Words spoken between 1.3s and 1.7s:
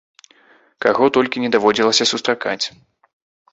не